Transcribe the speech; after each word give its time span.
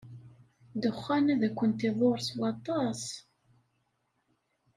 Ddexxan 0.73 1.25
ad 1.33 1.43
kent-iḍurr 1.57 2.17
s 2.27 2.29
waṭas. 2.37 3.03